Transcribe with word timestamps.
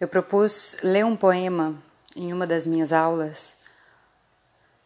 Eu 0.00 0.08
propus 0.08 0.78
ler 0.82 1.04
um 1.04 1.14
poema 1.14 1.76
em 2.16 2.32
uma 2.32 2.46
das 2.46 2.66
minhas 2.66 2.90
aulas 2.90 3.54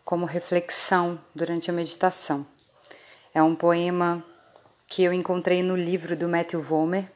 como 0.05 0.27
reflexão 0.27 1.21
durante 1.33 1.71
a 1.71 1.73
meditação. 1.73 2.45
É 3.33 3.41
um 3.41 3.55
poema 3.55 4.25
que 4.89 5.05
eu 5.05 5.13
encontrei 5.13 5.63
no 5.63 5.77
livro 5.77 6.17
do 6.17 6.29
Matthew 6.29 6.61
Vomer, 6.61 7.09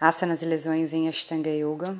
Asanas 0.00 0.40
e 0.40 0.46
Lesões 0.46 0.92
em 0.92 1.08
Ashtanga 1.08 1.50
Yoga, 1.50 1.98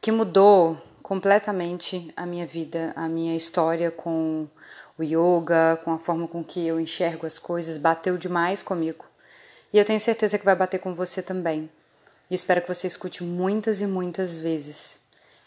que 0.00 0.10
mudou 0.10 0.80
completamente 1.02 2.10
a 2.16 2.24
minha 2.24 2.46
vida, 2.46 2.94
a 2.96 3.06
minha 3.06 3.36
história 3.36 3.90
com 3.90 4.48
o 4.96 5.02
yoga, 5.02 5.78
com 5.84 5.92
a 5.92 5.98
forma 5.98 6.26
com 6.26 6.42
que 6.42 6.66
eu 6.66 6.80
enxergo 6.80 7.26
as 7.26 7.38
coisas, 7.38 7.76
bateu 7.76 8.16
demais 8.16 8.62
comigo. 8.62 9.04
E 9.70 9.78
eu 9.78 9.84
tenho 9.84 10.00
certeza 10.00 10.38
que 10.38 10.46
vai 10.46 10.56
bater 10.56 10.80
com 10.80 10.94
você 10.94 11.20
também. 11.20 11.68
E 12.30 12.34
espero 12.34 12.62
que 12.62 12.68
você 12.68 12.86
escute 12.86 13.22
muitas 13.22 13.80
e 13.80 13.86
muitas 13.86 14.36
vezes. 14.36 14.98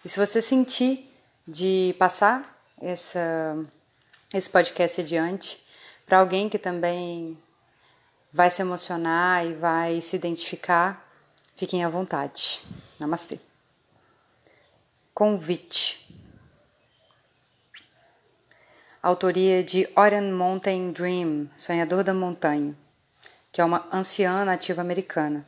E 0.06 0.10
se 0.10 0.18
você 0.18 0.42
sentir 0.42 1.12
de 1.48 1.96
passar 1.98 2.62
essa, 2.80 3.58
esse 4.34 4.50
podcast 4.50 5.02
adiante 5.02 5.66
para 6.06 6.20
alguém 6.20 6.48
que 6.48 6.60
também 6.60 7.38
vai 8.32 8.50
se 8.50 8.62
emocionar 8.62 9.46
e 9.46 9.54
vai 9.54 10.02
se 10.02 10.16
identificar, 10.16 11.06
fiquem 11.56 11.84
à 11.84 11.90
vontade. 11.90 12.62
Namastê. 13.00 13.40
Convite. 15.14 16.06
Autoria 19.02 19.64
de 19.64 19.90
Orion 19.96 20.32
Mountain 20.32 20.92
Dream, 20.92 21.50
Sonhador 21.58 22.04
da 22.04 22.14
Montanha, 22.14 22.76
que 23.52 23.62
é 23.62 23.66
uma 23.66 23.88
anciã 23.92 24.44
nativa 24.46 24.82
americana. 24.82 25.46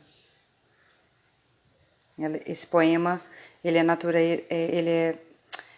Esse 2.46 2.66
poema 2.66 3.20
ele 3.62 3.78
é, 3.78 3.82
natura, 3.82 4.20
é, 4.20 4.46
ele 4.50 4.90
é 4.90 5.18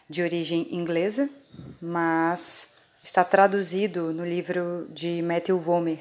de 0.08 0.22
origem 0.22 0.75
inglesa, 0.75 1.28
mas 1.80 2.72
está 3.03 3.25
traduzido 3.25 4.12
no 4.12 4.25
livro 4.25 4.86
de 4.91 5.22
Matthew 5.22 5.58
Vomer, 5.58 5.98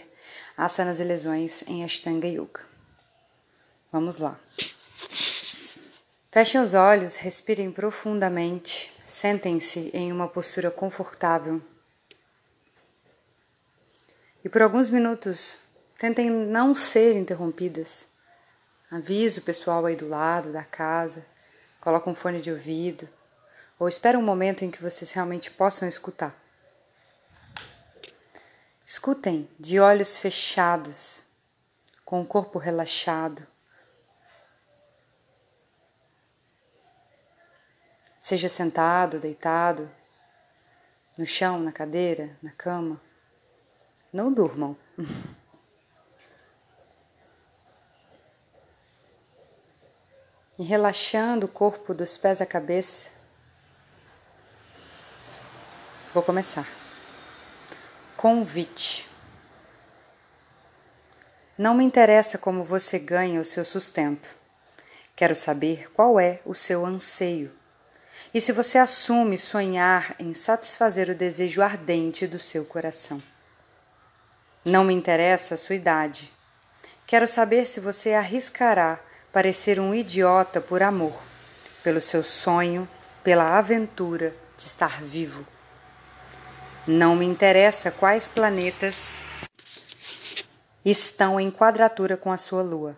Asanas 0.56 1.00
e 1.00 1.04
Lesões 1.04 1.64
em 1.68 1.84
Ashtanga 1.84 2.28
Yoga. 2.28 2.62
Vamos 3.92 4.18
lá. 4.18 4.40
Fechem 6.32 6.62
os 6.62 6.74
olhos, 6.74 7.18
respirem 7.18 7.72
profundamente, 7.72 8.94
sentem-se 9.06 9.92
em 9.94 10.12
uma 10.12 10.28
postura 10.28 10.72
confortável. 10.72 11.62
E 14.44 14.48
por 14.48 14.62
alguns 14.62 14.90
minutos, 14.90 15.60
tentem 15.98 16.30
não 16.30 16.74
ser 16.74 17.18
interrompidas. 17.18 18.11
Avisa 18.92 19.40
o 19.40 19.44
pessoal 19.44 19.86
aí 19.86 19.96
do 19.96 20.06
lado 20.06 20.52
da 20.52 20.66
casa, 20.66 21.26
coloca 21.80 22.10
um 22.10 22.14
fone 22.14 22.42
de 22.42 22.52
ouvido, 22.52 23.08
ou 23.80 23.88
espera 23.88 24.20
um 24.20 24.22
momento 24.22 24.66
em 24.66 24.70
que 24.70 24.82
vocês 24.82 25.14
realmente 25.14 25.50
possam 25.50 25.88
escutar. 25.88 26.36
Escutem 28.86 29.50
de 29.58 29.80
olhos 29.80 30.18
fechados, 30.18 31.24
com 32.04 32.22
o 32.22 32.26
corpo 32.26 32.60
relaxado. 32.60 33.48
Seja 38.20 38.50
sentado, 38.50 39.22
deitado, 39.22 39.90
no 41.18 41.26
chão, 41.26 41.62
na 41.62 41.72
cadeira, 41.72 42.38
na 42.44 42.52
cama. 42.52 43.00
Não 44.12 44.34
durmam. 44.34 44.76
e 50.62 50.64
relaxando 50.64 51.48
o 51.48 51.50
corpo 51.50 51.92
dos 51.92 52.18
pés 52.18 52.40
à 52.40 52.46
cabeça. 52.46 53.10
Vou 56.14 56.22
começar. 56.22 56.68
Convite. 58.16 59.10
Não 61.58 61.74
me 61.74 61.84
interessa 61.84 62.38
como 62.38 62.64
você 62.64 63.00
ganha 63.00 63.42
o 63.42 63.46
seu 63.46 63.66
sustento. 63.66 64.36
Quero 65.16 65.34
saber 65.34 65.92
qual 65.94 66.20
é 66.20 66.42
o 66.46 66.54
seu 66.54 66.86
anseio 66.86 67.52
e 68.32 68.40
se 68.40 68.52
você 68.52 68.78
assume 68.78 69.40
sonhar 69.40 70.16
em 70.20 70.32
satisfazer 70.36 71.10
o 71.10 71.16
desejo 71.16 71.64
ardente 71.64 72.28
do 72.28 72.38
seu 72.38 72.64
coração. 72.66 73.22
Não 74.64 74.84
me 74.84 74.94
interessa 74.94 75.56
a 75.56 75.58
sua 75.58 75.74
idade. 75.74 76.32
Quero 77.08 77.28
saber 77.28 77.66
se 77.66 77.80
você 77.80 78.14
arriscará 78.14 79.00
parecer 79.32 79.80
um 79.80 79.94
idiota 79.94 80.60
por 80.60 80.84
amor, 80.84 81.14
pelo 81.84 82.02
seu 82.02 82.24
sonho, 82.24 82.88
pela 83.24 83.58
aventura 83.58 84.36
de 84.58 84.66
estar 84.66 85.02
vivo. 85.02 85.46
Não 86.86 87.16
me 87.16 87.26
interessa 87.26 87.92
quais 87.92 88.28
planetas 88.28 89.24
estão 90.84 91.40
em 91.40 91.52
quadratura 91.52 92.18
com 92.18 92.32
a 92.32 92.38
sua 92.38 92.62
lua. 92.62 92.98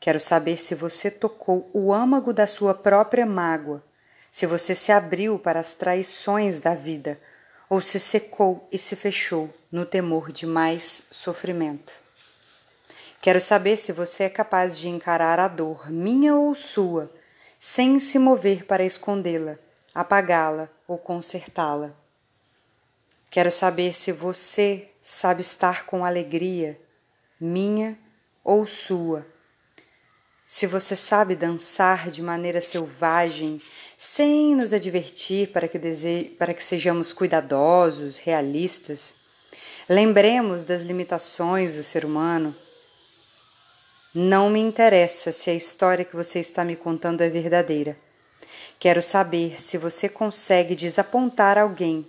Quero 0.00 0.20
saber 0.20 0.56
se 0.56 0.74
você 0.74 1.10
tocou 1.10 1.70
o 1.72 1.92
âmago 1.92 2.32
da 2.32 2.46
sua 2.46 2.74
própria 2.74 3.24
mágoa, 3.24 3.82
se 4.30 4.46
você 4.46 4.74
se 4.74 4.92
abriu 4.92 5.38
para 5.38 5.60
as 5.60 5.74
traições 5.74 6.60
da 6.60 6.74
vida, 6.74 7.18
ou 7.70 7.80
se 7.80 7.98
secou 7.98 8.68
e 8.70 8.78
se 8.78 8.96
fechou 8.96 9.52
no 9.70 9.84
temor 9.84 10.32
de 10.32 10.46
mais 10.46 11.06
sofrimento. 11.10 12.07
Quero 13.20 13.40
saber 13.40 13.76
se 13.76 13.90
você 13.90 14.24
é 14.24 14.30
capaz 14.30 14.78
de 14.78 14.88
encarar 14.88 15.40
a 15.40 15.48
dor, 15.48 15.90
minha 15.90 16.36
ou 16.36 16.54
sua, 16.54 17.12
sem 17.58 17.98
se 17.98 18.16
mover 18.16 18.64
para 18.64 18.84
escondê-la, 18.84 19.58
apagá-la 19.92 20.68
ou 20.86 20.96
consertá-la. 20.96 21.92
Quero 23.28 23.50
saber 23.50 23.92
se 23.92 24.12
você 24.12 24.88
sabe 25.02 25.40
estar 25.40 25.84
com 25.84 26.04
alegria, 26.04 26.80
minha 27.40 27.98
ou 28.44 28.64
sua. 28.66 29.26
Se 30.46 30.64
você 30.64 30.94
sabe 30.94 31.34
dançar 31.34 32.10
de 32.10 32.22
maneira 32.22 32.60
selvagem, 32.60 33.60
sem 33.98 34.54
nos 34.54 34.72
advertir 34.72 35.50
para 35.50 35.66
que, 35.66 35.78
dese... 35.78 36.36
para 36.38 36.54
que 36.54 36.62
sejamos 36.62 37.12
cuidadosos, 37.12 38.16
realistas. 38.16 39.16
Lembremos 39.88 40.62
das 40.62 40.82
limitações 40.82 41.74
do 41.74 41.82
ser 41.82 42.04
humano 42.04 42.54
não 44.18 44.50
me 44.50 44.58
interessa 44.58 45.30
se 45.30 45.48
a 45.48 45.54
história 45.54 46.04
que 46.04 46.16
você 46.16 46.40
está 46.40 46.64
me 46.64 46.74
contando 46.74 47.20
é 47.20 47.28
verdadeira. 47.28 47.96
Quero 48.76 49.00
saber 49.00 49.62
se 49.62 49.78
você 49.78 50.08
consegue 50.08 50.74
desapontar 50.74 51.56
alguém 51.56 52.04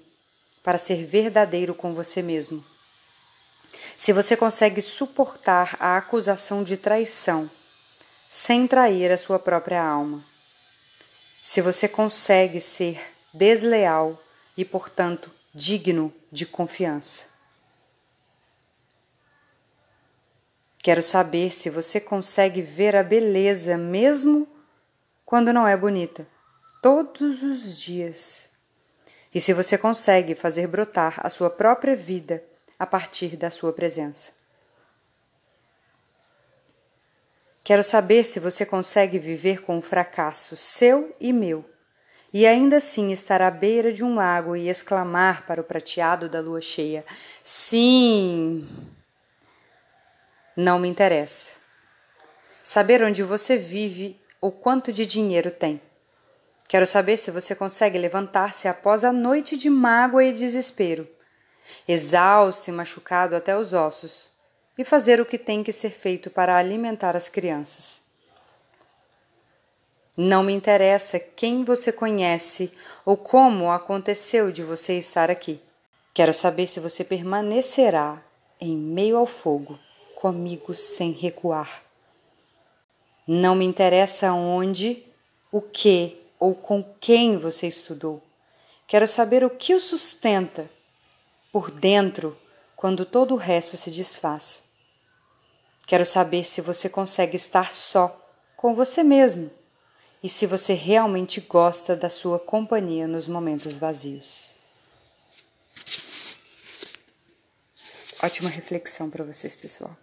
para 0.64 0.80
ser 0.80 1.06
verdadeiro 1.06 1.76
com 1.76 1.94
você 1.94 2.24
mesmo. 2.24 2.66
Se 3.96 4.12
você 4.12 4.36
consegue 4.36 4.82
suportar 4.82 5.78
a 5.80 5.98
acusação 5.98 6.64
de 6.64 6.78
traição 6.78 7.48
sem 8.28 8.66
trair 8.66 9.12
a 9.12 9.18
sua 9.18 9.38
própria 9.38 9.84
alma. 9.84 10.24
Se 11.44 11.62
você 11.62 11.88
consegue 11.88 12.60
ser 12.60 13.00
desleal 13.32 14.20
e, 14.58 14.66
portanto, 14.66 15.30
digno 15.54 16.12
de 16.32 16.48
confiança. 16.48 17.29
Quero 20.82 21.04
saber 21.04 21.52
se 21.54 21.70
você 21.70 22.00
consegue 22.00 22.62
ver 22.62 22.96
a 22.96 23.04
beleza 23.04 23.78
mesmo 23.78 24.48
quando 25.26 25.54
não 25.54 25.68
é 25.68 25.76
bonita, 25.76 26.26
todos 26.82 27.44
os 27.44 27.78
dias. 27.78 28.50
E 29.34 29.42
se 29.42 29.54
você 29.54 29.78
consegue 29.78 30.34
fazer 30.34 30.68
brotar 30.68 31.20
a 31.22 31.30
sua 31.30 31.50
própria 31.50 31.96
vida 31.96 32.44
a 32.80 32.86
partir 32.86 33.36
da 33.36 33.52
sua 33.52 33.74
presença. 33.74 34.32
Quero 37.64 37.84
saber 37.84 38.24
se 38.24 38.40
você 38.40 38.66
consegue 38.66 39.20
viver 39.20 39.62
com 39.62 39.78
o 39.78 39.82
fracasso 39.82 40.58
seu 40.58 41.16
e 41.20 41.32
meu, 41.32 41.64
e 42.34 42.48
ainda 42.48 42.78
assim 42.78 43.12
estar 43.12 43.42
à 43.42 43.52
beira 43.52 43.92
de 43.92 44.04
um 44.04 44.16
lago 44.16 44.56
e 44.56 44.70
exclamar 44.70 45.46
para 45.46 45.62
o 45.62 45.64
prateado 45.64 46.28
da 46.28 46.40
lua 46.40 46.62
cheia: 46.62 47.06
Sim! 47.44 48.68
Não 50.60 50.78
me 50.78 50.90
interessa. 50.90 51.54
Saber 52.62 53.02
onde 53.02 53.24
você 53.24 53.56
vive 53.56 54.20
ou 54.42 54.52
quanto 54.52 54.92
de 54.92 55.06
dinheiro 55.06 55.50
tem. 55.50 55.82
Quero 56.68 56.86
saber 56.86 57.16
se 57.16 57.32
você 57.32 57.56
consegue 57.56 57.98
levantar-se 57.98 58.68
após 58.68 59.06
a 59.06 59.14
noite 59.14 59.56
de 59.56 59.70
mágoa 59.70 60.26
e 60.26 60.34
desespero, 60.34 61.08
exausto 61.88 62.70
e 62.70 62.74
machucado 62.74 63.38
até 63.38 63.58
os 63.58 63.72
ossos, 63.72 64.30
e 64.78 64.84
fazer 64.84 65.22
o 65.22 65.26
que 65.26 65.38
tem 65.38 65.64
que 65.64 65.72
ser 65.72 65.92
feito 65.92 66.30
para 66.30 66.58
alimentar 66.58 67.16
as 67.16 67.30
crianças. 67.30 68.02
Não 70.16 70.44
me 70.44 70.52
interessa 70.52 71.18
quem 71.18 71.64
você 71.64 71.90
conhece 71.90 72.74
ou 73.06 73.16
como 73.16 73.72
aconteceu 73.72 74.52
de 74.52 74.62
você 74.62 74.98
estar 74.98 75.32
aqui. 75.32 75.62
Quero 76.14 76.34
saber 76.34 76.68
se 76.68 76.82
você 76.82 77.06
permanecerá 77.06 78.22
em 78.60 78.76
meio 78.76 79.16
ao 79.16 79.26
fogo 79.26 79.80
comigo 80.20 80.76
sem 80.76 81.12
recuar. 81.12 81.82
Não 83.26 83.56
me 83.56 83.64
interessa 83.64 84.34
onde 84.34 85.06
o 85.50 85.62
que 85.62 86.22
ou 86.38 86.54
com 86.54 86.84
quem 87.00 87.38
você 87.38 87.68
estudou. 87.68 88.22
Quero 88.86 89.08
saber 89.08 89.46
o 89.46 89.50
que 89.50 89.74
o 89.74 89.80
sustenta 89.80 90.70
por 91.54 91.72
dentro 91.72 92.38
quando 92.76 93.06
todo 93.06 93.34
o 93.34 93.38
resto 93.38 93.78
se 93.78 93.90
desfaz. 93.90 94.66
Quero 95.88 96.06
saber 96.06 96.44
se 96.46 96.60
você 96.60 96.90
consegue 96.90 97.38
estar 97.38 97.72
só 97.72 98.30
com 98.58 98.74
você 98.74 99.04
mesmo 99.04 99.50
e 100.22 100.28
se 100.28 100.46
você 100.46 100.74
realmente 100.74 101.40
gosta 101.40 101.96
da 101.96 102.10
sua 102.10 102.38
companhia 102.38 103.08
nos 103.08 103.26
momentos 103.26 103.78
vazios. 103.78 104.52
Ótima 108.22 108.50
reflexão 108.50 109.10
para 109.10 109.24
vocês, 109.24 109.56
pessoal. 109.56 109.96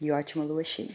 E 0.00 0.12
ótima 0.12 0.44
lua 0.44 0.62
cheia. 0.62 0.94